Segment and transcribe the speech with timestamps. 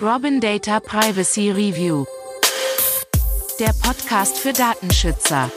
[0.00, 2.04] Robin Data Privacy Review.
[3.60, 5.50] Der Podcast für Datenschützer.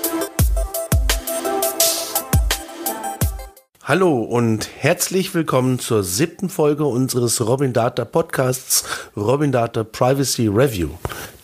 [3.84, 8.84] Hallo und herzlich willkommen zur siebten Folge unseres Robin Data Podcasts
[9.16, 10.90] Robin Data Privacy Review,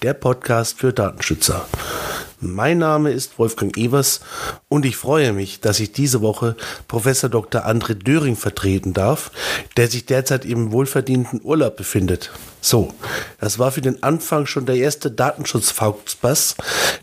[0.02, 1.68] der Podcast für Datenschützer.
[2.44, 4.20] Mein Name ist Wolfgang Evers
[4.68, 6.55] und ich freue mich, dass ich diese Woche
[6.88, 7.68] Professor Dr.
[7.68, 9.30] André Döring vertreten darf,
[9.78, 12.32] der sich derzeit im wohlverdienten Urlaub befindet.
[12.59, 12.95] So,
[13.40, 16.55] das war für den Anfang schon der erste Datenschutz-Faustbass,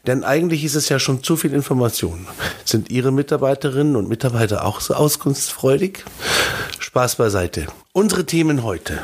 [0.09, 2.27] denn eigentlich ist es ja schon zu viel Information.
[2.65, 6.05] Sind Ihre Mitarbeiterinnen und Mitarbeiter auch so auskunftsfreudig?
[6.81, 7.69] Spaß beiseite.
[7.93, 8.99] Unsere Themen heute.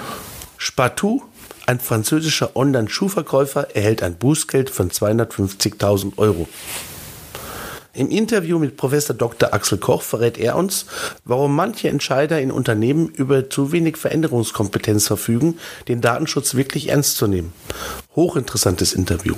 [0.59, 1.23] Spatou
[1.67, 6.49] ein französischer Online-Schuhverkäufer erhält ein Bußgeld von 250.000 Euro.
[7.95, 9.55] Im Interview mit Professor Dr.
[9.55, 10.87] Axel Koch verrät er uns,
[11.25, 17.29] warum manche Entscheider in Unternehmen über zu wenig Veränderungskompetenz verfügen, den Datenschutz wirklich ernst zu
[17.29, 17.53] nehmen.
[18.17, 19.35] Hochinteressantes Interview.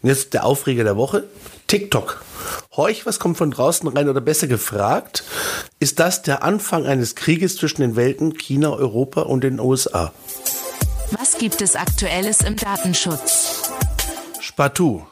[0.00, 1.24] Und jetzt der Aufreger der Woche.
[1.66, 2.22] TikTok.
[2.76, 5.24] Horch, was kommt von draußen rein oder besser gefragt,
[5.80, 10.12] ist das der Anfang eines Krieges zwischen den Welten China, Europa und den USA?
[11.12, 13.70] Was gibt es Aktuelles im Datenschutz?
[14.40, 15.06] Spatou.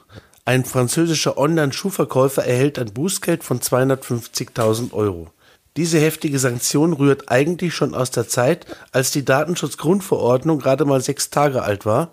[0.44, 5.30] Ein französischer Online-Schuhverkäufer erhält ein Bußgeld von 250.000 Euro.
[5.76, 11.30] Diese heftige Sanktion rührt eigentlich schon aus der Zeit, als die Datenschutzgrundverordnung gerade mal sechs
[11.30, 12.10] Tage alt war.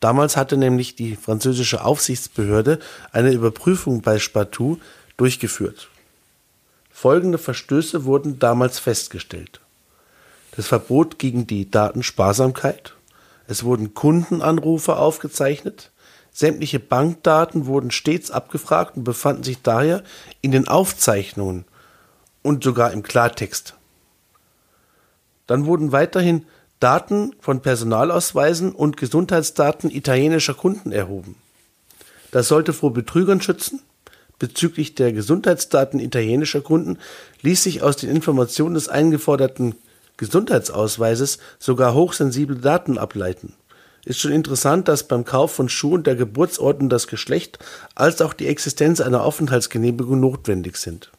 [0.00, 2.80] Damals hatte nämlich die französische Aufsichtsbehörde
[3.12, 4.78] eine Überprüfung bei Spatou
[5.16, 5.88] durchgeführt.
[6.90, 9.60] Folgende Verstöße wurden damals festgestellt.
[10.58, 12.94] Das Verbot gegen die Datensparsamkeit.
[13.46, 15.92] Es wurden Kundenanrufe aufgezeichnet.
[16.32, 20.02] Sämtliche Bankdaten wurden stets abgefragt und befanden sich daher
[20.40, 21.64] in den Aufzeichnungen
[22.42, 23.74] und sogar im Klartext.
[25.46, 26.44] Dann wurden weiterhin
[26.80, 31.36] Daten von Personalausweisen und Gesundheitsdaten italienischer Kunden erhoben.
[32.32, 33.80] Das sollte vor Betrügern schützen.
[34.40, 36.98] Bezüglich der Gesundheitsdaten italienischer Kunden
[37.42, 39.76] ließ sich aus den Informationen des eingeforderten
[40.18, 43.54] Gesundheitsausweises sogar hochsensible Daten ableiten.
[44.04, 47.58] Ist schon interessant, dass beim Kauf von Schuhen der Geburtsort und das Geschlecht
[47.94, 51.10] als auch die Existenz einer Aufenthaltsgenehmigung notwendig sind.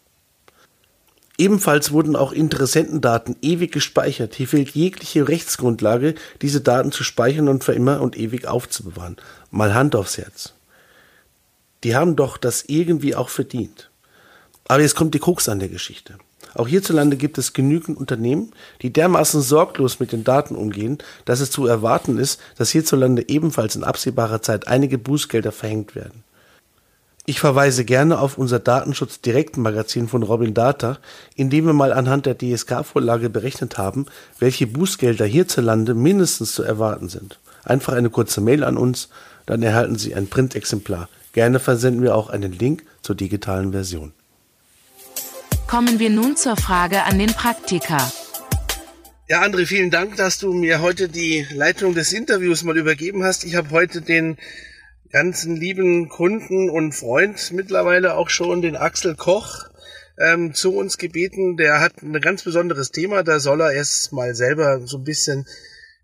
[1.37, 4.35] Ebenfalls wurden auch Interessentendaten ewig gespeichert.
[4.35, 9.15] Hier fehlt jegliche Rechtsgrundlage, diese Daten zu speichern und für immer und ewig aufzubewahren.
[9.49, 10.53] Mal Hand aufs Herz.
[11.85, 13.89] Die haben doch das irgendwie auch verdient.
[14.67, 16.17] Aber jetzt kommt die Krux an der Geschichte.
[16.55, 18.51] Auch hierzulande gibt es genügend Unternehmen,
[18.81, 23.75] die dermaßen sorglos mit den Daten umgehen, dass es zu erwarten ist, dass hierzulande ebenfalls
[23.75, 26.23] in absehbarer Zeit einige Bußgelder verhängt werden.
[27.25, 30.97] Ich verweise gerne auf unser Datenschutz-Direktmagazin von Robin Data,
[31.35, 34.07] in dem wir mal anhand der DSK-Vorlage berechnet haben,
[34.39, 37.37] welche Bußgelder hierzulande mindestens zu erwarten sind.
[37.63, 39.09] Einfach eine kurze Mail an uns,
[39.45, 41.07] dann erhalten Sie ein Printexemplar.
[41.33, 44.11] Gerne versenden wir auch einen Link zur digitalen Version.
[45.69, 48.11] Kommen wir nun zur Frage an den Praktiker.
[49.27, 53.43] Ja, André, vielen Dank, dass du mir heute die Leitung des Interviews mal übergeben hast.
[53.43, 54.37] Ich habe heute den
[55.11, 59.65] ganzen lieben Kunden und Freund mittlerweile auch schon, den Axel Koch,
[60.17, 61.55] ähm, zu uns gebeten.
[61.55, 63.21] Der hat ein ganz besonderes Thema.
[63.21, 65.45] Da soll er erst mal selber so ein bisschen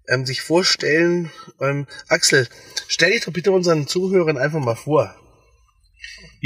[0.08, 1.32] ähm, sich vorstellen.
[1.60, 2.48] Ähm, Axel,
[2.88, 5.16] stell dich doch bitte unseren Zuhörern einfach mal vor.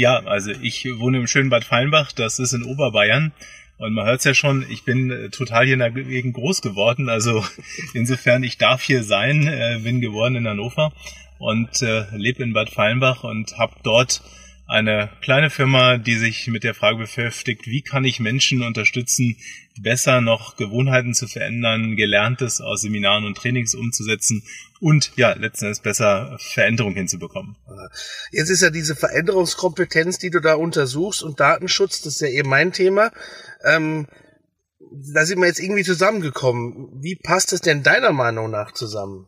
[0.00, 3.32] Ja, also ich wohne im schönen Bad Feinbach, das ist in Oberbayern.
[3.76, 6.62] Und man hört es ja schon, ich bin äh, total hier in der Gegend groß
[6.62, 7.10] geworden.
[7.10, 7.44] Also
[7.92, 10.94] insofern, ich darf hier sein, äh, bin geboren in Hannover
[11.38, 14.22] und äh, lebe in Bad Feinbach und habe dort
[14.70, 19.36] eine kleine Firma, die sich mit der Frage beschäftigt, wie kann ich Menschen unterstützen,
[19.80, 24.44] besser noch Gewohnheiten zu verändern, Gelerntes aus Seminaren und Trainings umzusetzen
[24.78, 27.56] und ja, letzten Endes besser Veränderung hinzubekommen.
[28.30, 32.48] Jetzt ist ja diese Veränderungskompetenz, die du da untersuchst und Datenschutz, das ist ja eben
[32.48, 33.10] mein Thema.
[33.64, 34.06] Ähm,
[34.92, 37.02] da sind wir jetzt irgendwie zusammengekommen.
[37.02, 39.26] Wie passt es denn deiner Meinung nach zusammen?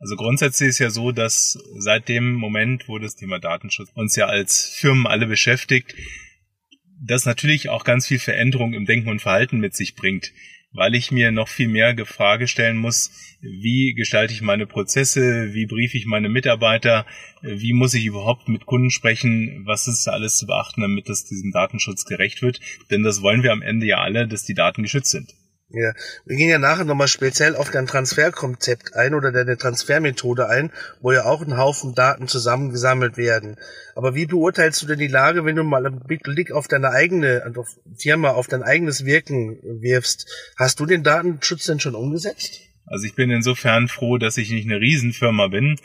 [0.00, 4.26] Also grundsätzlich ist ja so, dass seit dem Moment, wo das Thema Datenschutz uns ja
[4.26, 5.94] als Firmen alle beschäftigt,
[7.02, 10.32] das natürlich auch ganz viel Veränderung im Denken und Verhalten mit sich bringt,
[10.72, 13.10] weil ich mir noch viel mehr Frage stellen muss,
[13.42, 17.04] wie gestalte ich meine Prozesse, wie briefe ich meine Mitarbeiter,
[17.42, 21.26] wie muss ich überhaupt mit Kunden sprechen, was ist da alles zu beachten, damit das
[21.26, 22.60] diesem Datenschutz gerecht wird,
[22.90, 25.34] denn das wollen wir am Ende ja alle, dass die Daten geschützt sind.
[25.72, 25.92] Ja,
[26.26, 31.12] wir gehen ja nachher nochmal speziell auf dein Transferkonzept ein oder deine Transfermethode ein, wo
[31.12, 33.56] ja auch ein Haufen Daten zusammengesammelt werden.
[33.94, 37.52] Aber wie beurteilst du denn die Lage, wenn du mal einen Blick auf deine eigene
[37.54, 40.26] auf Firma, auf dein eigenes Wirken wirfst?
[40.56, 42.62] Hast du den Datenschutz denn schon umgesetzt?
[42.86, 45.76] Also ich bin insofern froh, dass ich nicht eine Riesenfirma bin,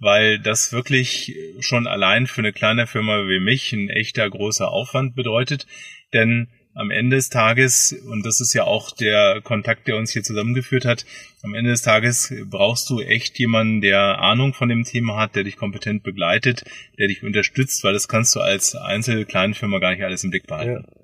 [0.00, 5.14] weil das wirklich schon allein für eine kleine Firma wie mich ein echter großer Aufwand
[5.14, 5.66] bedeutet.
[6.12, 6.48] Denn
[6.80, 10.86] am Ende des Tages, und das ist ja auch der Kontakt, der uns hier zusammengeführt
[10.86, 11.04] hat,
[11.42, 15.44] am Ende des Tages brauchst du echt jemanden, der Ahnung von dem Thema hat, der
[15.44, 16.64] dich kompetent begleitet,
[16.98, 20.30] der dich unterstützt, weil das kannst du als einzelne kleine Firma gar nicht alles im
[20.30, 20.86] Blick behalten.
[20.86, 21.00] Ja.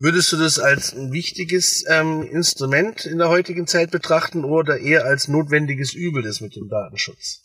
[0.00, 5.06] Würdest du das als ein wichtiges ähm, Instrument in der heutigen Zeit betrachten oder eher
[5.06, 7.42] als notwendiges Übel das mit dem Datenschutz?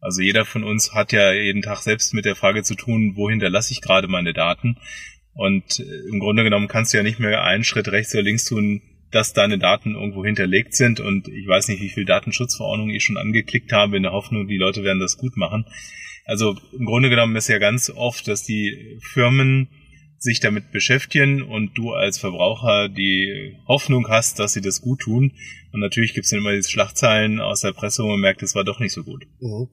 [0.00, 3.30] Also jeder von uns hat ja jeden Tag selbst mit der Frage zu tun, wo
[3.30, 4.76] hinterlasse ich gerade meine Daten?
[5.34, 8.44] Und äh, im Grunde genommen kannst du ja nicht mehr einen Schritt rechts oder links
[8.44, 11.00] tun, dass deine Daten irgendwo hinterlegt sind.
[11.00, 14.56] Und ich weiß nicht, wie viel Datenschutzverordnungen ich schon angeklickt habe, in der Hoffnung, die
[14.56, 15.66] Leute werden das gut machen.
[16.24, 19.68] Also im Grunde genommen ist ja ganz oft, dass die Firmen
[20.18, 25.32] sich damit beschäftigen und du als Verbraucher die Hoffnung hast, dass sie das gut tun.
[25.72, 28.54] Und natürlich gibt es dann immer diese Schlagzeilen aus der Presse, wo man merkt, es
[28.54, 29.24] war doch nicht so gut.
[29.40, 29.68] Mhm.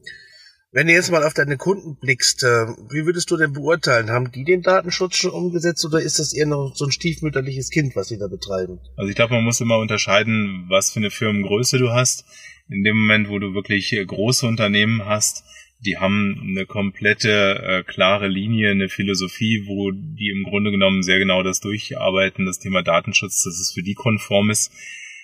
[0.72, 4.12] Wenn du jetzt mal auf deine Kunden blickst, äh, wie würdest du denn beurteilen?
[4.12, 7.96] Haben die den Datenschutz schon umgesetzt oder ist das eher noch so ein stiefmütterliches Kind,
[7.96, 8.80] was sie da betreiben?
[8.96, 12.24] Also ich glaube, man muss immer unterscheiden, was für eine Firmengröße du hast.
[12.70, 15.44] In dem Moment, wo du wirklich äh, große Unternehmen hast,
[15.80, 21.18] die haben eine komplette äh, klare Linie, eine Philosophie, wo die im Grunde genommen sehr
[21.18, 24.72] genau das durcharbeiten, das Thema Datenschutz, dass es für die konform ist.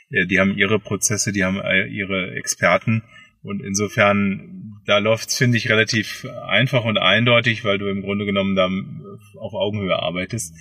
[0.09, 3.03] Äh, die haben ihre Prozesse, die haben äh, ihre Experten
[3.45, 8.55] und insofern, da läuft's finde ich, relativ einfach und eindeutig, weil du im Grunde genommen
[8.55, 8.69] da
[9.39, 10.55] auf Augenhöhe arbeitest.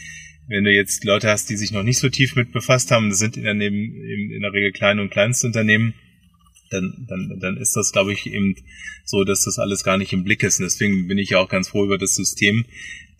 [0.46, 3.18] Wenn du jetzt Leute hast, die sich noch nicht so tief mit befasst haben, das
[3.18, 5.94] sind in der, in der Regel kleine und Kleinstunternehmen,
[6.70, 8.56] dann, dann, dann ist das, glaube ich, eben
[9.04, 10.58] so, dass das alles gar nicht im Blick ist.
[10.58, 12.66] Und deswegen bin ich ja auch ganz froh über das System,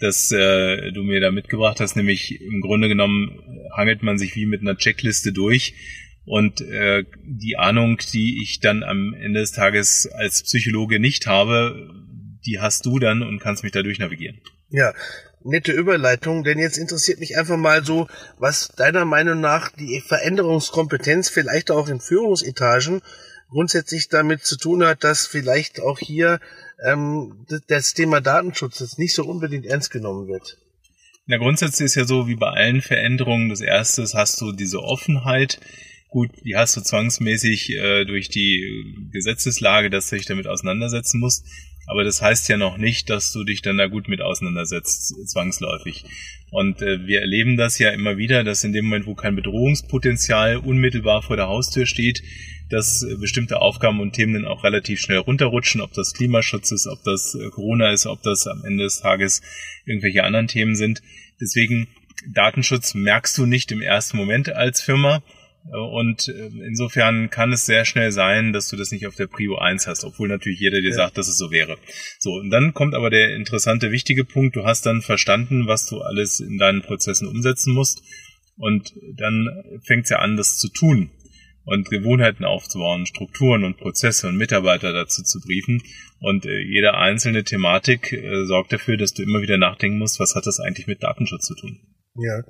[0.00, 1.96] das äh, du mir da mitgebracht hast.
[1.96, 3.38] Nämlich im Grunde genommen
[3.74, 5.74] hangelt man sich wie mit einer Checkliste durch
[6.26, 11.90] und äh, die Ahnung, die ich dann am Ende des Tages als Psychologe nicht habe,
[12.46, 14.40] die hast du dann und kannst mich dadurch navigieren.
[14.70, 14.92] Ja,
[15.44, 21.28] nette Überleitung, denn jetzt interessiert mich einfach mal so, was deiner Meinung nach die Veränderungskompetenz
[21.28, 23.02] vielleicht auch in Führungsetagen
[23.50, 26.40] grundsätzlich damit zu tun hat, dass vielleicht auch hier
[26.84, 30.58] ähm, das Thema Datenschutz jetzt nicht so unbedingt ernst genommen wird.
[31.26, 35.60] Na, grundsätzlich ist ja so wie bei allen Veränderungen, das erste hast du diese Offenheit,
[36.14, 41.44] Gut, die hast du zwangsmäßig äh, durch die Gesetzeslage, dass du dich damit auseinandersetzen musst.
[41.88, 46.04] Aber das heißt ja noch nicht, dass du dich dann da gut mit auseinandersetzt, zwangsläufig.
[46.52, 50.58] Und äh, wir erleben das ja immer wieder, dass in dem Moment, wo kein Bedrohungspotenzial
[50.58, 52.22] unmittelbar vor der Haustür steht,
[52.70, 56.86] dass äh, bestimmte Aufgaben und Themen dann auch relativ schnell runterrutschen, ob das Klimaschutz ist,
[56.86, 59.42] ob das äh, Corona ist, ob das am Ende des Tages
[59.84, 61.02] irgendwelche anderen Themen sind.
[61.40, 61.88] Deswegen
[62.32, 65.24] Datenschutz merkst du nicht im ersten Moment als Firma,
[65.70, 69.56] und äh, insofern kann es sehr schnell sein, dass du das nicht auf der Prio
[69.56, 70.94] 1 hast, obwohl natürlich jeder dir ja.
[70.94, 71.78] sagt, dass es so wäre.
[72.18, 74.56] So, und dann kommt aber der interessante, wichtige Punkt.
[74.56, 78.02] Du hast dann verstanden, was du alles in deinen Prozessen umsetzen musst.
[78.56, 79.48] Und dann
[79.82, 81.10] fängt es ja an, das zu tun
[81.64, 85.82] und Gewohnheiten aufzubauen, Strukturen und Prozesse und Mitarbeiter dazu zu briefen.
[86.20, 90.34] Und äh, jede einzelne Thematik äh, sorgt dafür, dass du immer wieder nachdenken musst, was
[90.34, 91.80] hat das eigentlich mit Datenschutz zu tun.
[92.16, 92.42] Ja.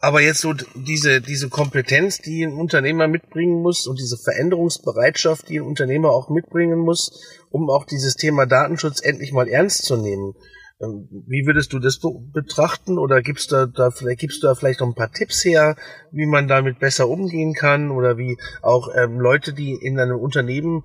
[0.00, 5.58] Aber jetzt so diese, diese Kompetenz, die ein Unternehmer mitbringen muss und diese Veränderungsbereitschaft, die
[5.58, 10.34] ein Unternehmer auch mitbringen muss, um auch dieses Thema Datenschutz endlich mal ernst zu nehmen.
[10.80, 11.98] Ähm, wie würdest du das
[12.32, 15.74] betrachten oder gibst du da vielleicht gibst du da vielleicht noch ein paar Tipps her,
[16.12, 20.84] wie man damit besser umgehen kann oder wie auch ähm, Leute, die in einem Unternehmen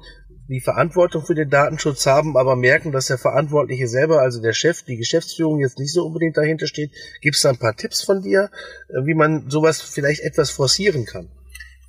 [0.50, 4.84] die Verantwortung für den Datenschutz haben, aber merken, dass der Verantwortliche selber, also der Chef,
[4.84, 6.92] die Geschäftsführung jetzt nicht so unbedingt dahinter steht.
[7.22, 8.50] Gibt es da ein paar Tipps von dir,
[8.90, 11.30] äh, wie man sowas vielleicht etwas forcieren kann?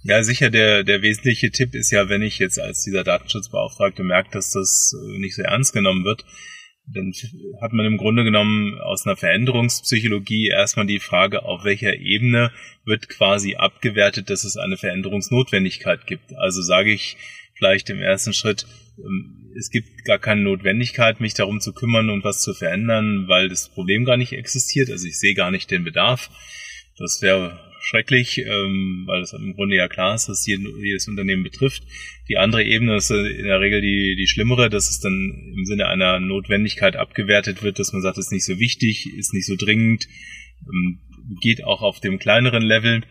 [0.02, 4.30] Ja, sicher, der, der wesentliche Tipp ist ja, wenn ich jetzt als dieser Datenschutzbeauftragte merke,
[4.32, 6.24] dass das äh, nicht so ernst genommen wird,
[6.86, 7.12] dann
[7.62, 12.52] hat man im Grunde genommen aus einer Veränderungspsychologie erstmal die Frage, auf welcher Ebene
[12.84, 16.36] wird quasi abgewertet, dass es eine Veränderungsnotwendigkeit gibt.
[16.36, 17.16] Also sage ich,
[17.64, 18.66] vielleicht im ersten Schritt,
[18.98, 23.48] ähm, es gibt gar keine Notwendigkeit, mich darum zu kümmern und was zu verändern, weil
[23.48, 24.90] das Problem gar nicht existiert.
[24.90, 26.28] Also ich sehe gar nicht den Bedarf.
[26.98, 31.84] Das wäre schrecklich, ähm, weil es im Grunde ja klar ist, dass jedes Unternehmen betrifft.
[32.28, 35.88] Die andere Ebene ist in der Regel die, die schlimmere, dass es dann im Sinne
[35.88, 39.56] einer Notwendigkeit abgewertet wird, dass man sagt, es ist nicht so wichtig, ist nicht so
[39.56, 40.06] dringend,
[40.66, 41.00] ähm,
[41.40, 43.02] geht auch auf dem kleineren Level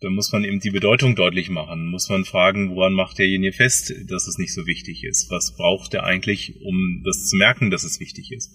[0.00, 1.86] dann muss man eben die Bedeutung deutlich machen.
[1.86, 5.30] Muss man fragen, woran macht derjenige fest, dass es nicht so wichtig ist?
[5.30, 8.52] Was braucht er eigentlich, um das zu merken, dass es wichtig ist?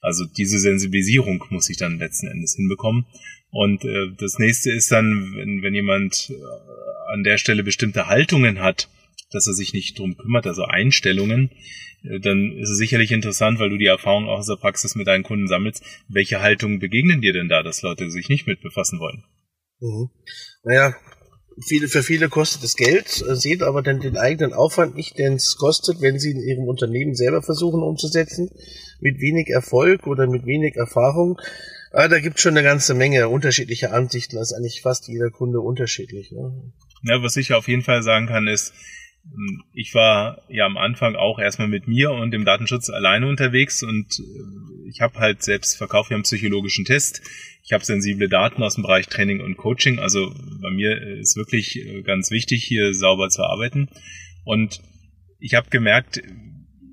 [0.00, 3.06] Also diese Sensibilisierung muss ich dann letzten Endes hinbekommen.
[3.50, 8.60] Und äh, das nächste ist dann, wenn, wenn jemand äh, an der Stelle bestimmte Haltungen
[8.60, 8.88] hat,
[9.30, 11.50] dass er sich nicht drum kümmert, also Einstellungen,
[12.02, 15.06] äh, dann ist es sicherlich interessant, weil du die Erfahrung auch aus der Praxis mit
[15.06, 15.84] deinen Kunden sammelst.
[16.08, 19.24] Welche Haltungen begegnen dir denn da, dass Leute sich nicht mit befassen wollen?
[19.82, 20.10] Mhm.
[20.62, 20.94] Naja,
[21.66, 25.34] viele, für viele kostet es Geld, äh, sehen aber dann den eigenen Aufwand nicht, den
[25.34, 28.50] es kostet, wenn sie in ihrem Unternehmen selber versuchen umzusetzen,
[29.00, 31.38] mit wenig Erfolg oder mit wenig Erfahrung.
[31.90, 35.30] Aber da gibt es schon eine ganze Menge unterschiedlicher Ansichten, da ist eigentlich fast jeder
[35.30, 36.30] Kunde unterschiedlich.
[36.30, 36.72] Ne?
[37.02, 38.72] Ja, was ich auf jeden Fall sagen kann, ist,
[39.72, 44.18] ich war ja am Anfang auch erstmal mit mir und dem Datenschutz alleine unterwegs und
[44.18, 47.22] äh, ich habe halt selbst verkauft, wir haben psychologischen Test.
[47.64, 49.98] Ich habe sensible Daten aus dem Bereich Training und Coaching.
[49.98, 53.88] Also bei mir ist wirklich äh, ganz wichtig, hier sauber zu arbeiten.
[54.44, 54.80] Und
[55.38, 56.20] ich habe gemerkt,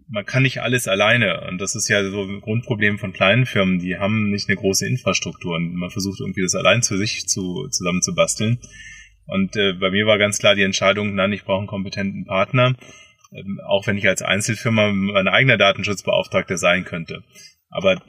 [0.08, 1.48] man kann nicht alles alleine.
[1.48, 3.80] Und das ist ja so ein Grundproblem von kleinen Firmen.
[3.80, 7.68] Die haben nicht eine große Infrastruktur und man versucht irgendwie das allein zu sich zu,
[7.70, 8.60] zusammen zu basteln.
[9.30, 12.76] Und äh, bei mir war ganz klar die Entscheidung, nein, ich brauche einen kompetenten Partner,
[13.32, 17.24] ähm, auch wenn ich als Einzelfirma mein eigener Datenschutzbeauftragter sein könnte.
[17.70, 18.02] Aber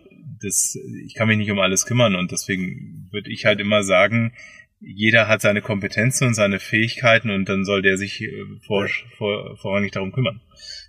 [0.42, 4.32] das, ich kann mich nicht um alles kümmern und deswegen würde ich halt immer sagen,
[4.80, 8.32] jeder hat seine Kompetenzen und seine Fähigkeiten und dann soll der sich äh,
[8.66, 10.40] vor, vor, vorrangig darum kümmern.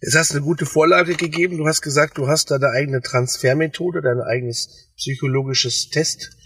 [0.02, 1.58] Jetzt hast du eine gute Vorlage gegeben.
[1.58, 6.38] Du hast gesagt, du hast da deine eigene Transfermethode, dein eigenes psychologisches Test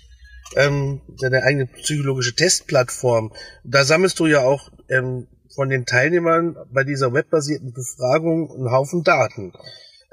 [0.55, 3.33] ähm, deine eigene psychologische Testplattform.
[3.63, 9.03] Da sammelst du ja auch ähm, von den Teilnehmern bei dieser webbasierten Befragung einen Haufen
[9.03, 9.53] Daten.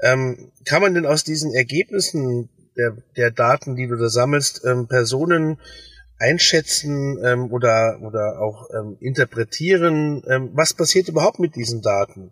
[0.01, 4.87] Ähm, kann man denn aus diesen Ergebnissen der, der Daten, die du da sammelst, ähm,
[4.87, 5.59] Personen
[6.17, 10.23] einschätzen ähm, oder, oder auch ähm, interpretieren?
[10.27, 12.31] Ähm, was passiert überhaupt mit diesen Daten?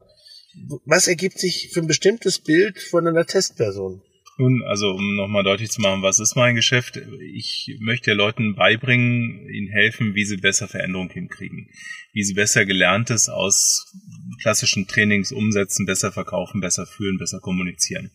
[0.86, 4.02] Was ergibt sich für ein bestimmtes Bild von einer Testperson?
[4.42, 7.00] Nun, also um nochmal deutlich zu machen, was ist mein Geschäft?
[7.32, 11.70] Ich möchte Leuten beibringen, ihnen helfen, wie sie besser Veränderung hinkriegen,
[12.12, 13.94] wie sie besser gelerntes aus
[14.42, 18.10] klassischen Trainings umsetzen, besser verkaufen, besser fühlen, besser kommunizieren,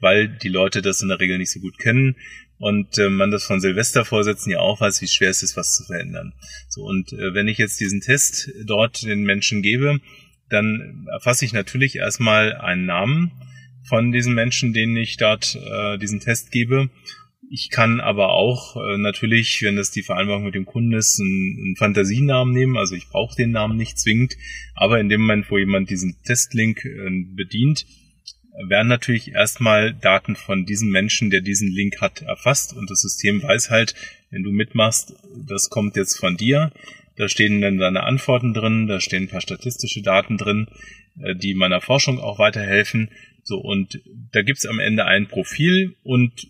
[0.00, 2.16] weil die Leute das in der Regel nicht so gut kennen
[2.58, 5.84] und äh, man das von Silvestervorsätzen ja auch weiß, wie schwer es ist, was zu
[5.84, 6.34] verändern.
[6.68, 9.98] So und äh, wenn ich jetzt diesen Test dort den Menschen gebe,
[10.50, 13.32] dann erfasse ich natürlich erstmal einen Namen,
[13.90, 16.88] von diesen Menschen, denen ich dort äh, diesen Test gebe.
[17.50, 21.58] Ich kann aber auch äh, natürlich, wenn das die Vereinbarung mit dem Kunden ist, einen,
[21.60, 22.76] einen Fantasienamen nehmen.
[22.76, 24.36] Also ich brauche den Namen nicht zwingend.
[24.76, 27.84] Aber in dem Moment, wo jemand diesen Testlink äh, bedient,
[28.68, 32.72] werden natürlich erstmal Daten von diesem Menschen, der diesen Link hat, erfasst.
[32.72, 33.96] Und das System weiß halt,
[34.30, 35.14] wenn du mitmachst,
[35.48, 36.70] das kommt jetzt von dir.
[37.16, 40.68] Da stehen dann deine Antworten drin, da stehen ein paar statistische Daten drin,
[41.20, 43.10] äh, die meiner Forschung auch weiterhelfen.
[43.50, 46.46] So, und da gibt's am Ende ein Profil und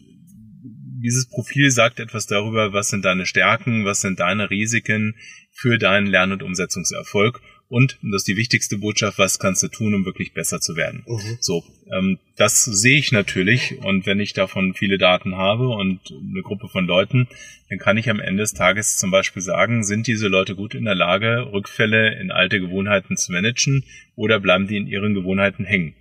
[1.03, 5.17] dieses Profil sagt etwas darüber, was sind deine Stärken, was sind deine Risiken
[5.51, 9.69] für deinen Lern- und Umsetzungserfolg und, und das ist die wichtigste Botschaft, was kannst du
[9.69, 11.05] tun, um wirklich besser zu werden.
[11.07, 11.39] Mhm.
[11.41, 16.43] So, ähm, das sehe ich natürlich und wenn ich davon viele Daten habe und eine
[16.43, 17.29] Gruppe von Leuten,
[17.71, 20.85] dann kann ich am Ende des Tages zum Beispiel sagen, sind diese Leute gut in
[20.85, 23.85] der Lage, Rückfälle in alte Gewohnheiten zu managen
[24.17, 25.95] oder bleiben die in ihren Gewohnheiten hängen?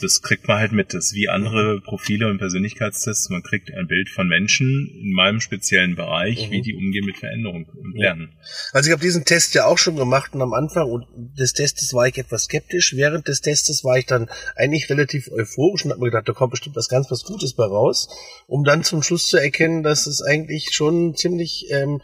[0.00, 0.92] Das kriegt man halt mit.
[0.92, 3.30] Das ist wie andere Profile und Persönlichkeitstests.
[3.30, 6.52] Man kriegt ein Bild von Menschen in meinem speziellen Bereich, mhm.
[6.52, 8.34] wie die umgehen mit Veränderung und Lernen.
[8.72, 12.06] Also ich habe diesen Test ja auch schon gemacht und am Anfang des Testes war
[12.06, 12.94] ich etwas skeptisch.
[12.94, 16.50] Während des Testes war ich dann eigentlich relativ euphorisch und habe mir gedacht, da kommt
[16.50, 18.08] bestimmt was ganz was Gutes bei raus,
[18.46, 22.02] um dann zum Schluss zu erkennen, dass es eigentlich schon ziemlich ähm,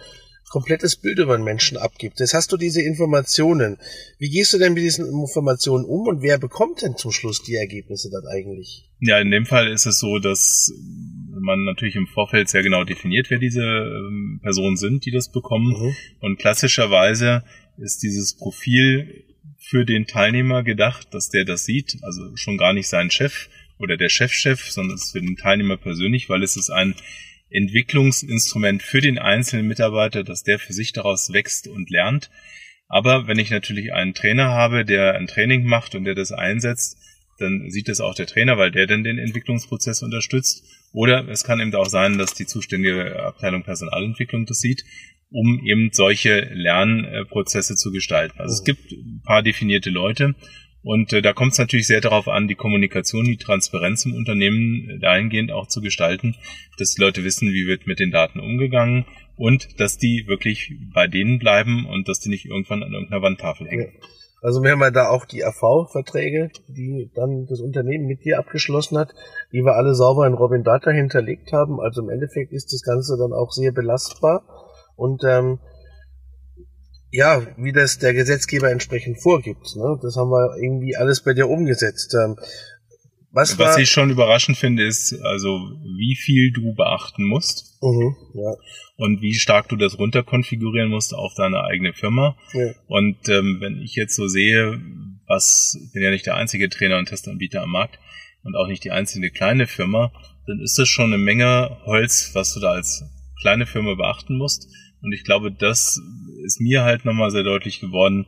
[0.51, 2.21] komplettes Bild über einen Menschen abgibt.
[2.21, 3.79] Jetzt hast du diese Informationen.
[4.19, 7.55] Wie gehst du denn mit diesen Informationen um und wer bekommt denn zum Schluss die
[7.55, 8.85] Ergebnisse dann eigentlich?
[8.99, 10.73] Ja, in dem Fall ist es so, dass
[11.41, 15.73] man natürlich im Vorfeld sehr genau definiert, wer diese ähm, Personen sind, die das bekommen.
[15.73, 15.95] Mhm.
[16.19, 17.45] Und klassischerweise
[17.79, 19.25] ist dieses Profil
[19.57, 23.97] für den Teilnehmer gedacht, dass der das sieht, also schon gar nicht sein Chef oder
[23.97, 26.97] der Chefchef, -Chef, sondern es ist für den Teilnehmer persönlich, weil es ist ein
[27.51, 32.31] Entwicklungsinstrument für den einzelnen Mitarbeiter, dass der für sich daraus wächst und lernt.
[32.89, 36.99] Aber wenn ich natürlich einen Trainer habe, der ein Training macht und der das einsetzt,
[37.39, 40.65] dann sieht das auch der Trainer, weil der dann den Entwicklungsprozess unterstützt.
[40.93, 44.85] Oder es kann eben auch sein, dass die zuständige Abteilung Personalentwicklung das sieht,
[45.31, 48.39] um eben solche Lernprozesse zu gestalten.
[48.39, 50.35] Also es gibt ein paar definierte Leute
[50.83, 54.89] und äh, da kommt es natürlich sehr darauf an, die Kommunikation, die Transparenz im Unternehmen
[54.89, 56.37] äh, dahingehend auch zu gestalten,
[56.79, 59.05] dass die Leute wissen, wie wird mit den Daten umgegangen
[59.37, 63.69] und dass die wirklich bei denen bleiben und dass die nicht irgendwann an irgendeiner Wandtafel
[63.69, 63.93] hängen.
[64.01, 64.09] Ja.
[64.43, 68.97] Also wir haben ja da auch die AV-Verträge, die dann das Unternehmen mit dir abgeschlossen
[68.97, 69.13] hat,
[69.53, 71.79] die wir alle sauber in Robin Data hinterlegt haben.
[71.79, 74.43] Also im Endeffekt ist das Ganze dann auch sehr belastbar.
[74.97, 75.59] Und ähm,
[77.11, 79.77] ja, wie das der Gesetzgeber entsprechend vorgibt.
[79.77, 79.99] Ne?
[80.03, 82.15] Das haben wir irgendwie alles bei dir umgesetzt.
[82.15, 82.37] Ähm,
[83.33, 88.55] was, was ich schon überraschend finde, ist also, wie viel du beachten musst mhm, ja.
[88.97, 92.37] und wie stark du das runterkonfigurieren musst auf deine eigene Firma.
[92.53, 92.73] Ja.
[92.89, 94.81] Und ähm, wenn ich jetzt so sehe,
[95.29, 98.01] was, ich bin ja nicht der einzige Trainer und Testanbieter am Markt
[98.43, 100.13] und auch nicht die einzige kleine Firma,
[100.49, 103.05] dann ist das schon eine Menge Holz, was du da als
[103.41, 104.67] kleine Firma beachten musst.
[105.03, 106.01] Und ich glaube, das
[106.45, 108.27] ist mir halt nochmal sehr deutlich geworden,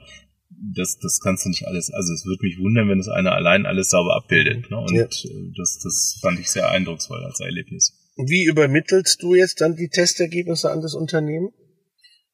[0.75, 3.66] das, das kannst du nicht alles, also es würde mich wundern, wenn es einer allein
[3.66, 4.71] alles sauber abbildet.
[4.71, 4.78] Ne?
[4.78, 5.04] Und ja.
[5.04, 7.99] Äh, das, das fand ich sehr eindrucksvoll als Erlebnis.
[8.16, 11.50] Wie übermittelst du jetzt dann die Testergebnisse an das Unternehmen?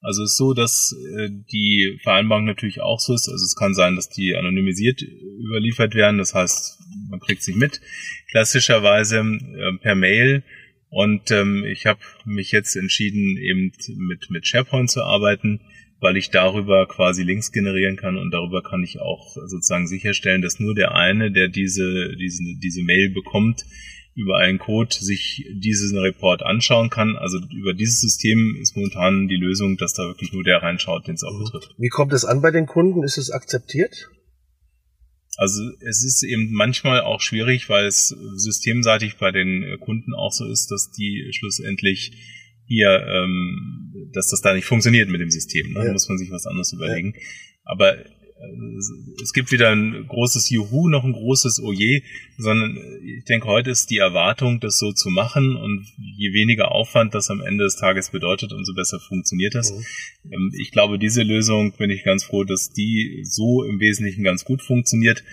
[0.00, 3.28] Also es ist so, dass äh, die Vereinbarung natürlich auch so ist.
[3.28, 6.18] Also es kann sein, dass die anonymisiert überliefert werden.
[6.18, 6.78] Das heißt,
[7.10, 7.80] man kriegt sie mit.
[8.30, 10.44] Klassischerweise äh, per Mail.
[10.90, 15.60] Und ähm, ich habe mich jetzt entschieden, eben mit, mit SharePoint zu arbeiten
[16.00, 20.60] weil ich darüber quasi Links generieren kann und darüber kann ich auch sozusagen sicherstellen, dass
[20.60, 23.64] nur der eine, der diese, diese, diese Mail bekommt,
[24.14, 27.16] über einen Code sich diesen Report anschauen kann.
[27.16, 31.14] Also über dieses System ist momentan die Lösung, dass da wirklich nur der reinschaut, den
[31.14, 31.44] es auch mhm.
[31.44, 31.74] betrifft.
[31.78, 33.04] Wie kommt es an bei den Kunden?
[33.04, 34.08] Ist es akzeptiert?
[35.38, 40.44] Also es ist eben manchmal auch schwierig, weil es systemseitig bei den Kunden auch so
[40.44, 42.10] ist, dass die schlussendlich
[42.66, 45.72] hier, ähm, dass das da nicht funktioniert mit dem System.
[45.72, 45.78] Ne?
[45.78, 45.84] Ja.
[45.86, 47.14] Da muss man sich was anderes überlegen.
[47.14, 47.22] Ja.
[47.62, 47.98] Aber
[49.20, 52.02] es gibt weder ein großes Juhu noch ein großes Oje,
[52.36, 57.14] sondern ich denke, heute ist die Erwartung, das so zu machen und je weniger Aufwand
[57.14, 59.72] das am Ende des Tages bedeutet, umso besser funktioniert das.
[59.72, 60.32] Mhm.
[60.32, 64.44] Ähm, ich glaube, diese Lösung bin ich ganz froh, dass die so im Wesentlichen ganz
[64.44, 65.24] gut funktioniert.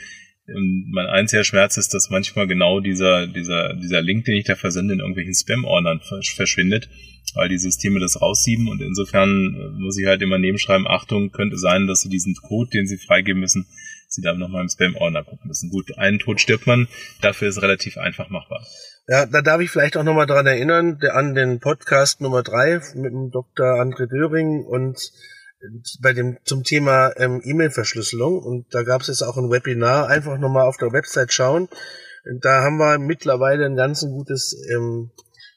[0.48, 4.56] Ähm, mein einziger Schmerz ist, dass manchmal genau dieser, dieser, dieser Link, den ich da
[4.56, 6.90] versende, in irgendwelchen Spam-Ordnern verschwindet,
[7.34, 11.58] weil die Systeme das raussieben und insofern äh, muss ich halt immer nebenschreiben, Achtung, könnte
[11.58, 13.66] sein, dass sie diesen Code, den sie freigeben müssen,
[14.08, 15.72] sie dann nochmal im Spam-Ordner gucken müssen.
[15.72, 16.88] Gut, einen Tod stirbt man,
[17.22, 18.66] dafür ist relativ einfach machbar.
[19.08, 22.82] Ja, da darf ich vielleicht auch nochmal dran erinnern, der, an den Podcast Nummer drei
[22.96, 23.80] mit dem Dr.
[23.80, 25.12] André Döring und
[26.02, 30.38] bei dem zum Thema ähm, E-Mail-Verschlüsselung und da gab es jetzt auch ein Webinar, einfach
[30.38, 31.68] nochmal auf der Website schauen.
[32.42, 35.12] Da haben wir mittlerweile ein ganz gutes, ähm,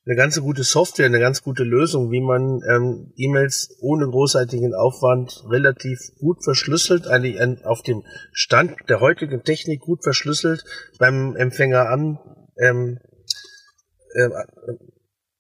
[0.05, 5.45] eine ganz gute Software, eine ganz gute Lösung, wie man ähm, E-Mails ohne großartigen Aufwand
[5.49, 10.65] relativ gut verschlüsselt, eigentlich auf dem Stand der heutigen Technik gut verschlüsselt
[10.99, 12.19] beim Empfänger an
[12.59, 12.99] ähm,
[14.15, 14.29] äh,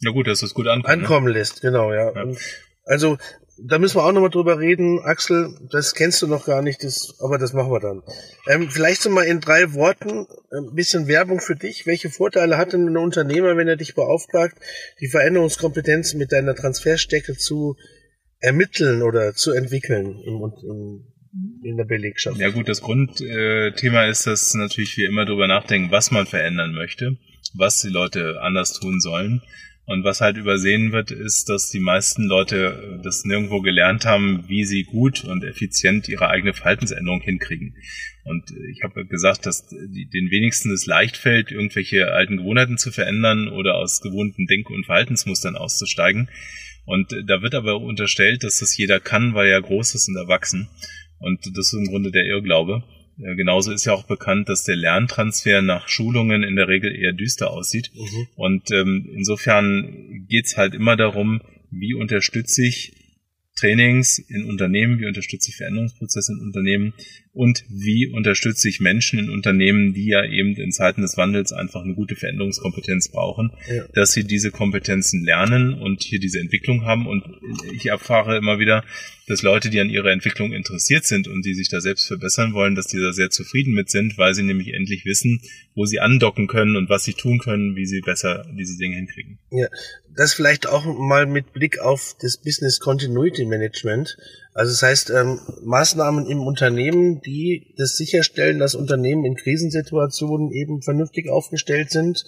[0.00, 1.02] ja gut, dass es gut ankommt, ne?
[1.02, 1.32] ankommen ne?
[1.32, 2.12] lässt, genau, ja.
[2.14, 2.36] ja.
[2.84, 3.18] Also
[3.60, 5.00] da müssen wir auch nochmal drüber reden.
[5.00, 8.02] Axel, das kennst du noch gar nicht, das, aber das machen wir dann.
[8.48, 11.86] Ähm, vielleicht so mal in drei Worten ein bisschen Werbung für dich.
[11.86, 14.56] Welche Vorteile hat denn ein Unternehmer, wenn er dich beauftragt,
[15.00, 17.76] die Veränderungskompetenz mit deiner Transferstecke zu
[18.40, 21.06] ermitteln oder zu entwickeln im, im,
[21.64, 22.38] in der Belegschaft?
[22.38, 27.16] Ja gut, das Grundthema ist, dass natürlich wir immer darüber nachdenken, was man verändern möchte,
[27.54, 29.42] was die Leute anders tun sollen.
[29.88, 34.66] Und was halt übersehen wird, ist, dass die meisten Leute das nirgendwo gelernt haben, wie
[34.66, 37.74] sie gut und effizient ihre eigene Verhaltensänderung hinkriegen.
[38.24, 43.48] Und ich habe gesagt, dass den wenigsten es leicht fällt, irgendwelche alten Gewohnheiten zu verändern
[43.48, 46.28] oder aus gewohnten Denk- und Verhaltensmustern auszusteigen.
[46.84, 50.68] Und da wird aber unterstellt, dass das jeder kann, weil er groß ist und erwachsen.
[51.18, 52.82] Und das ist im Grunde der Irrglaube.
[53.22, 57.12] Äh, genauso ist ja auch bekannt, dass der Lerntransfer nach Schulungen in der Regel eher
[57.12, 57.90] düster aussieht.
[57.94, 58.26] Mhm.
[58.36, 62.92] Und ähm, insofern geht's halt immer darum, wie unterstütze ich
[63.58, 66.94] Trainings in Unternehmen, wie unterstütze ich Veränderungsprozesse in Unternehmen
[67.38, 71.84] und wie unterstütze ich Menschen in Unternehmen, die ja eben in Zeiten des Wandels einfach
[71.84, 73.84] eine gute Veränderungskompetenz brauchen, ja.
[73.94, 77.06] dass sie diese Kompetenzen lernen und hier diese Entwicklung haben.
[77.06, 77.22] Und
[77.72, 78.82] ich erfahre immer wieder,
[79.28, 82.74] dass Leute, die an ihrer Entwicklung interessiert sind und die sich da selbst verbessern wollen,
[82.74, 85.40] dass die da sehr zufrieden mit sind, weil sie nämlich endlich wissen,
[85.76, 89.38] wo sie andocken können und was sie tun können, wie sie besser diese Dinge hinkriegen.
[89.52, 89.68] Ja,
[90.16, 94.16] das vielleicht auch mal mit Blick auf das Business Continuity Management.
[94.58, 100.82] Also das heißt, ähm, Maßnahmen im Unternehmen, die das sicherstellen, dass Unternehmen in Krisensituationen eben
[100.82, 102.24] vernünftig aufgestellt sind.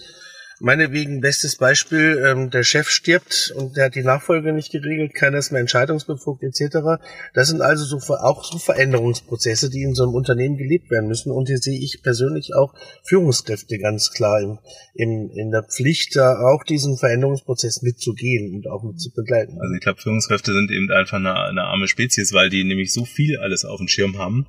[0.63, 5.39] Meinetwegen bestes Beispiel, ähm, der Chef stirbt und der hat die Nachfolge nicht geregelt, keiner
[5.39, 7.01] ist mehr entscheidungsbefugt etc.
[7.33, 11.33] Das sind also so auch so Veränderungsprozesse, die in so einem Unternehmen gelebt werden müssen.
[11.33, 14.59] Und hier sehe ich persönlich auch Führungskräfte ganz klar im,
[14.93, 19.59] im, in der Pflicht, da auch diesen Veränderungsprozess mitzugehen und auch mit zu begleiten.
[19.63, 23.07] Also ich glaube, Führungskräfte sind eben einfach eine, eine arme Spezies, weil die nämlich so
[23.07, 24.47] viel alles auf dem Schirm haben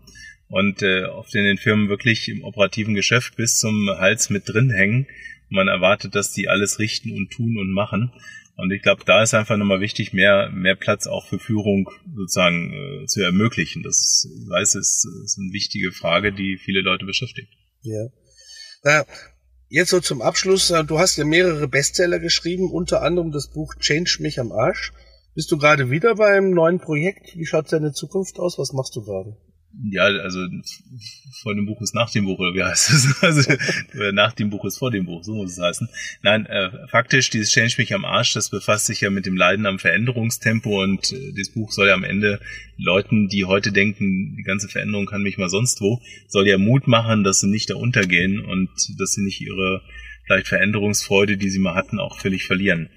[0.51, 4.69] und äh, oft in den Firmen wirklich im operativen Geschäft bis zum Hals mit drin
[4.69, 5.07] hängen.
[5.49, 8.11] Man erwartet, dass die alles richten und tun und machen.
[8.57, 12.73] Und ich glaube, da ist einfach nochmal wichtig, mehr, mehr Platz auch für Führung sozusagen
[12.73, 13.81] äh, zu ermöglichen.
[13.81, 17.49] Das ich weiß, ist, ist eine wichtige Frage, die viele Leute beschäftigt.
[17.81, 18.07] Ja.
[18.83, 19.05] Äh,
[19.69, 20.67] jetzt so zum Abschluss.
[20.67, 24.91] Du hast ja mehrere Bestseller geschrieben, unter anderem das Buch Change mich am Arsch.
[25.33, 27.37] Bist du gerade wieder beim neuen Projekt?
[27.37, 28.59] Wie schaut deine Zukunft aus?
[28.59, 29.37] Was machst du gerade?
[29.89, 30.45] Ja, also
[31.41, 33.21] vor dem Buch ist nach dem Buch, oder wie heißt es?
[33.21, 33.53] Also
[34.12, 35.88] nach dem Buch ist vor dem Buch, so muss es heißen.
[36.21, 39.65] Nein, äh, faktisch, dieses Change mich am Arsch, das befasst sich ja mit dem Leiden
[39.65, 42.39] am Veränderungstempo und äh, dieses Buch soll ja am Ende
[42.77, 46.88] Leuten, die heute denken, die ganze Veränderung kann mich mal sonst wo, soll ja Mut
[46.88, 49.81] machen, dass sie nicht da untergehen und dass sie nicht ihre
[50.25, 52.89] vielleicht Veränderungsfreude, die sie mal hatten, auch völlig verlieren.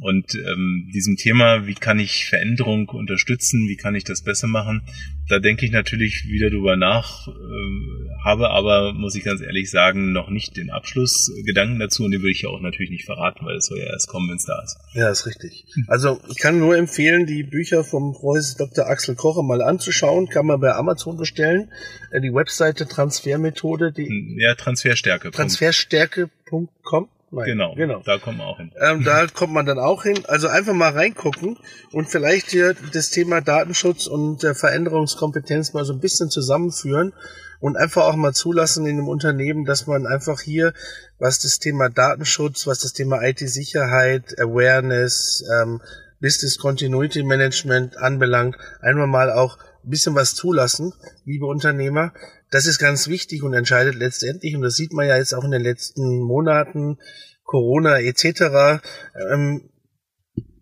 [0.00, 4.82] Und ähm, diesem Thema, wie kann ich Veränderung unterstützen, wie kann ich das besser machen,
[5.28, 10.12] da denke ich natürlich wieder drüber nach, äh, habe aber, muss ich ganz ehrlich sagen,
[10.12, 13.56] noch nicht den Abschlussgedanken dazu und den würde ich ja auch natürlich nicht verraten, weil
[13.56, 14.78] es soll ja erst kommen, wenn es da ist.
[14.94, 15.66] Ja, ist richtig.
[15.86, 18.86] Also ich kann nur empfehlen, die Bücher vom Professor Dr.
[18.86, 21.70] Axel Kocher mal anzuschauen, kann man bei Amazon bestellen.
[22.10, 25.30] Äh, die Webseite Transfermethode, die hm, ja, Transferstärke.
[25.30, 28.02] Transferstärke.com Nein, genau, genau.
[28.04, 28.72] Da kommt man auch hin.
[28.80, 30.18] Ähm, da kommt man dann auch hin.
[30.26, 31.56] Also einfach mal reingucken
[31.92, 37.12] und vielleicht hier das Thema Datenschutz und äh, Veränderungskompetenz mal so ein bisschen zusammenführen
[37.60, 40.72] und einfach auch mal zulassen in einem Unternehmen, dass man einfach hier,
[41.20, 45.80] was das Thema Datenschutz, was das Thema IT-Sicherheit, Awareness, ähm,
[46.20, 50.92] Business Continuity Management anbelangt, einmal mal auch ein bisschen was zulassen,
[51.24, 52.12] liebe Unternehmer.
[52.50, 55.52] Das ist ganz wichtig und entscheidet letztendlich, und das sieht man ja jetzt auch in
[55.52, 56.98] den letzten Monaten,
[57.44, 58.82] Corona etc.,
[59.30, 59.70] ähm,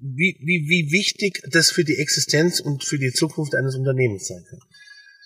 [0.01, 4.45] wie, wie, wie wichtig das für die Existenz und für die Zukunft eines Unternehmens sein
[4.49, 4.61] kann.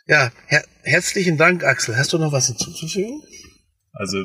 [0.06, 1.96] Ja, her herzlichen Dank, Axel.
[1.96, 3.22] Hast du noch was hinzuzufügen?
[3.92, 4.24] Also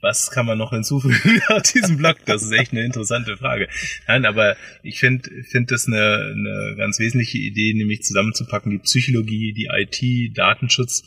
[0.00, 2.16] was kann man noch hinzufügen nach diesem Blog?
[2.26, 3.68] Das ist echt eine interessante Frage.
[4.06, 9.52] Nein, aber ich finde finde das eine, eine ganz wesentliche Idee, nämlich zusammenzupacken, die Psychologie,
[9.52, 11.02] die IT, Datenschutz,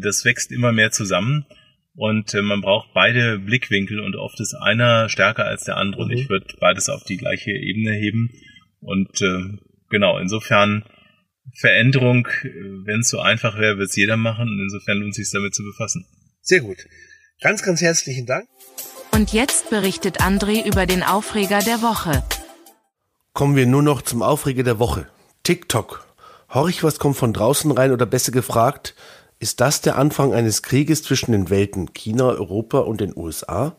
[0.00, 1.46] das wächst immer mehr zusammen.
[1.94, 6.04] Und äh, man braucht beide Blickwinkel und oft ist einer stärker als der andere.
[6.04, 6.10] Mhm.
[6.10, 8.30] Und ich würde beides auf die gleiche Ebene heben.
[8.80, 9.58] Und äh,
[9.90, 10.84] genau, insofern
[11.58, 12.48] Veränderung, äh,
[12.86, 14.48] wenn es so einfach wäre, wird es jeder machen.
[14.48, 16.06] Und insofern lohnt es sich damit zu befassen.
[16.40, 16.78] Sehr gut.
[17.40, 18.48] Ganz, ganz herzlichen Dank.
[19.12, 22.24] Und jetzt berichtet André über den Aufreger der Woche.
[23.34, 25.08] Kommen wir nur noch zum Aufreger der Woche.
[25.42, 26.06] TikTok.
[26.48, 28.94] Horch, was kommt von draußen rein oder besser gefragt,
[29.42, 33.74] ist das der Anfang eines Krieges zwischen den Welten China, Europa und den USA?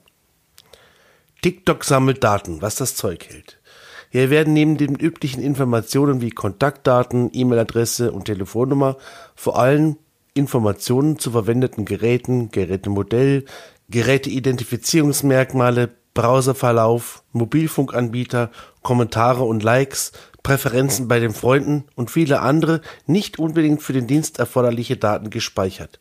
[1.41, 3.62] TikTok sammelt Daten, was das Zeug hält.
[4.10, 8.97] Hier werden neben den üblichen Informationen wie Kontaktdaten, E-Mail-Adresse und Telefonnummer
[9.36, 9.95] vor allem
[10.34, 13.45] Informationen zu verwendeten Geräten, Gerätemodell,
[13.89, 20.12] Geräteidentifizierungsmerkmale, Browserverlauf, Mobilfunkanbieter, Kommentare und Likes,
[20.43, 25.99] Präferenzen bei den Freunden und viele andere nicht unbedingt für den Dienst erforderliche Daten gespeichert.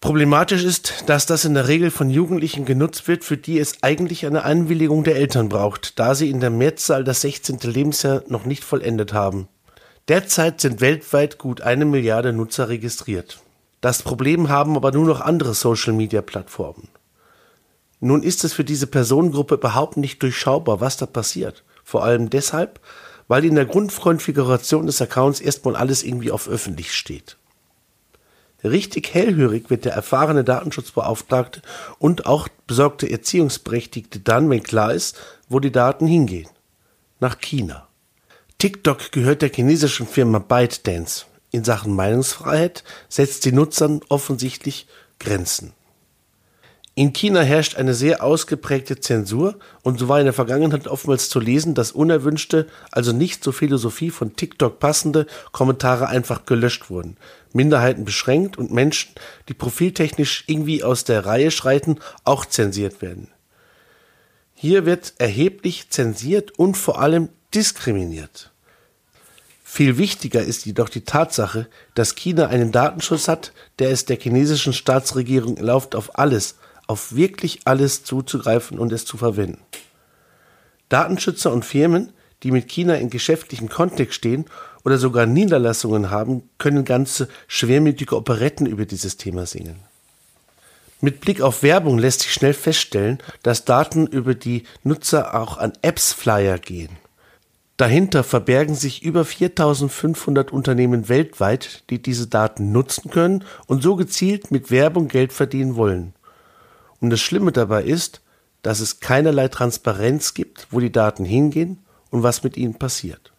[0.00, 4.24] Problematisch ist, dass das in der Regel von Jugendlichen genutzt wird, für die es eigentlich
[4.24, 7.58] eine Einwilligung der Eltern braucht, da sie in der Mehrzahl das 16.
[7.64, 9.48] Lebensjahr noch nicht vollendet haben.
[10.08, 13.40] Derzeit sind weltweit gut eine Milliarde Nutzer registriert.
[13.82, 16.88] Das Problem haben aber nur noch andere Social-Media-Plattformen.
[18.00, 21.62] Nun ist es für diese Personengruppe überhaupt nicht durchschaubar, was da passiert.
[21.84, 22.80] Vor allem deshalb,
[23.30, 27.36] weil in der Grundkonfiguration des Accounts erstmal alles irgendwie auf öffentlich steht.
[28.64, 31.62] Richtig hellhörig wird der erfahrene Datenschutzbeauftragte
[32.00, 35.16] und auch besorgte Erziehungsberechtigte dann, wenn klar ist,
[35.48, 36.48] wo die Daten hingehen.
[37.20, 37.86] Nach China.
[38.58, 44.88] TikTok gehört der chinesischen Firma ByteDance in Sachen Meinungsfreiheit setzt den Nutzern offensichtlich
[45.20, 45.72] Grenzen.
[47.00, 51.40] In China herrscht eine sehr ausgeprägte Zensur und so war in der Vergangenheit oftmals zu
[51.40, 57.16] lesen, dass unerwünschte, also nicht zur Philosophie von TikTok passende Kommentare einfach gelöscht wurden,
[57.54, 59.12] Minderheiten beschränkt und Menschen,
[59.48, 63.28] die profiltechnisch irgendwie aus der Reihe schreiten, auch zensiert werden.
[64.54, 68.50] Hier wird erheblich zensiert und vor allem diskriminiert.
[69.64, 74.74] Viel wichtiger ist jedoch die Tatsache, dass China einen Datenschutz hat, der es der chinesischen
[74.74, 76.56] Staatsregierung erlaubt, auf alles,
[76.90, 79.62] auf wirklich alles zuzugreifen und es zu verwenden.
[80.88, 84.46] Datenschützer und Firmen, die mit China in geschäftlichem Kontext stehen
[84.84, 89.76] oder sogar Niederlassungen haben, können ganze schwermütige Operetten über dieses Thema singen.
[91.00, 95.72] Mit Blick auf Werbung lässt sich schnell feststellen, dass Daten über die Nutzer auch an
[95.82, 96.96] Apps-Flyer gehen.
[97.76, 104.50] Dahinter verbergen sich über 4500 Unternehmen weltweit, die diese Daten nutzen können und so gezielt
[104.50, 106.14] mit Werbung Geld verdienen wollen.
[107.00, 108.20] Und das Schlimme dabei ist,
[108.62, 111.78] dass es keinerlei Transparenz gibt, wo die Daten hingehen
[112.10, 113.32] und was mit ihnen passiert.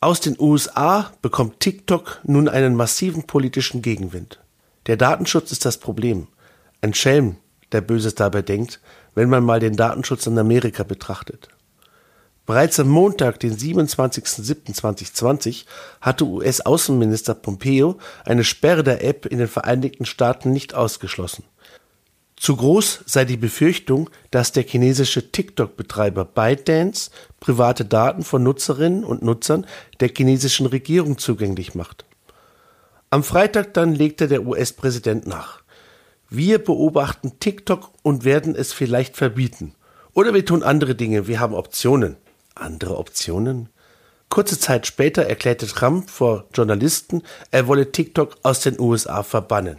[0.00, 4.40] Aus den USA bekommt TikTok nun einen massiven politischen Gegenwind.
[4.86, 6.26] Der Datenschutz ist das Problem.
[6.80, 7.36] Ein Schelm,
[7.70, 8.80] der Böses dabei denkt,
[9.14, 11.48] wenn man mal den Datenschutz in Amerika betrachtet.
[12.46, 15.66] Bereits am Montag, den 27.07.2020,
[16.00, 21.44] hatte US-Außenminister Pompeo eine Sperre der App in den Vereinigten Staaten nicht ausgeschlossen.
[22.42, 29.22] Zu groß sei die Befürchtung, dass der chinesische TikTok-Betreiber ByteDance private Daten von Nutzerinnen und
[29.22, 29.64] Nutzern
[30.00, 32.04] der chinesischen Regierung zugänglich macht.
[33.10, 35.62] Am Freitag dann legte der US-Präsident nach.
[36.30, 39.76] Wir beobachten TikTok und werden es vielleicht verbieten.
[40.12, 42.16] Oder wir tun andere Dinge, wir haben Optionen.
[42.56, 43.68] Andere Optionen?
[44.30, 49.78] Kurze Zeit später erklärte Trump vor Journalisten, er wolle TikTok aus den USA verbannen.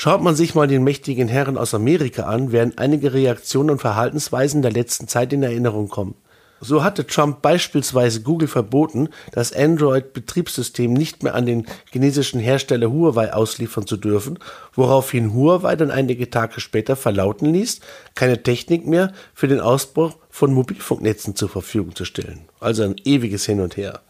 [0.00, 4.62] Schaut man sich mal den mächtigen Herren aus Amerika an, werden einige Reaktionen und Verhaltensweisen
[4.62, 6.14] der letzten Zeit in Erinnerung kommen.
[6.60, 13.32] So hatte Trump beispielsweise Google verboten, das Android-Betriebssystem nicht mehr an den chinesischen Hersteller Huawei
[13.32, 14.38] ausliefern zu dürfen,
[14.72, 17.80] woraufhin Huawei dann einige Tage später verlauten ließ,
[18.14, 22.42] keine Technik mehr für den Ausbau von Mobilfunknetzen zur Verfügung zu stellen.
[22.60, 24.02] Also ein ewiges Hin und Her.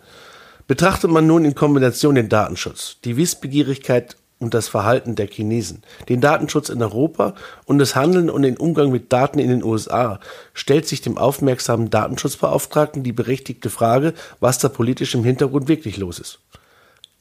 [0.67, 6.21] Betrachtet man nun in Kombination den Datenschutz, die Wissbegierigkeit und das Verhalten der Chinesen, den
[6.21, 10.21] Datenschutz in Europa und das Handeln und den Umgang mit Daten in den USA,
[10.55, 16.19] stellt sich dem aufmerksamen Datenschutzbeauftragten die berechtigte Frage, was da politisch im Hintergrund wirklich los
[16.19, 16.39] ist.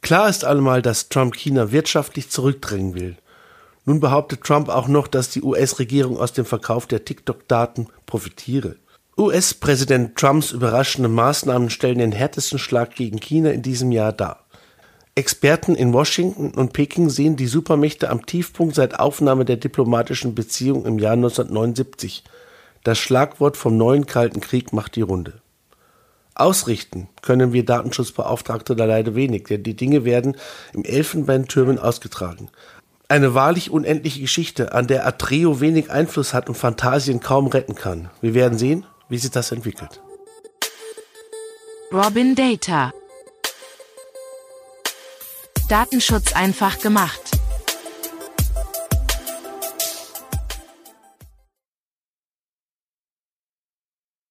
[0.01, 3.17] Klar ist allemal, dass Trump China wirtschaftlich zurückdrängen will.
[3.85, 8.75] Nun behauptet Trump auch noch, dass die US-Regierung aus dem Verkauf der TikTok-Daten profitiere.
[9.17, 14.45] US-Präsident Trumps überraschende Maßnahmen stellen den härtesten Schlag gegen China in diesem Jahr dar.
[15.17, 20.85] Experten in Washington und Peking sehen die Supermächte am Tiefpunkt seit Aufnahme der diplomatischen Beziehungen
[20.85, 22.23] im Jahr 1979.
[22.83, 25.41] Das Schlagwort vom neuen Kalten Krieg macht die Runde.
[26.35, 30.37] Ausrichten können wir Datenschutzbeauftragte da leider wenig, denn die Dinge werden
[30.73, 32.49] im Elfenbeintürmen ausgetragen.
[33.07, 38.11] Eine wahrlich unendliche Geschichte, an der Atreo wenig Einfluss hat und Fantasien kaum retten kann.
[38.21, 39.99] Wir werden sehen, wie sich das entwickelt.
[41.91, 42.93] Robin Data
[45.67, 47.36] Datenschutz einfach gemacht.